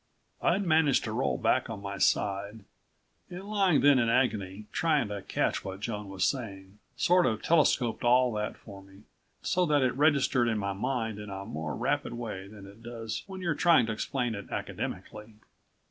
I'd 0.41 0.63
managed 0.65 1.03
to 1.03 1.11
roll 1.11 1.37
back 1.37 1.69
on 1.69 1.79
my 1.83 1.99
side, 1.99 2.65
and 3.29 3.43
lying 3.47 3.81
then 3.81 3.99
in 3.99 4.09
agony, 4.09 4.65
trying 4.71 5.09
to 5.09 5.21
catch 5.21 5.63
what 5.63 5.79
Joan 5.81 6.09
was 6.09 6.23
saying, 6.25 6.79
sort 6.97 7.27
of 7.27 7.43
telescoped 7.43 8.03
all 8.03 8.33
that 8.33 8.57
for 8.57 8.81
me, 8.81 9.03
so 9.43 9.63
that 9.67 9.83
it 9.83 9.93
registered 9.95 10.47
in 10.47 10.57
my 10.57 10.73
mind 10.73 11.19
in 11.19 11.29
a 11.29 11.45
more 11.45 11.75
rapid 11.75 12.13
way 12.15 12.47
than 12.47 12.65
it 12.65 12.81
does 12.81 13.23
when 13.27 13.41
you're 13.41 13.53
trying 13.53 13.85
to 13.85 13.91
explain 13.93 14.33
it 14.33 14.49
academically. 14.49 15.35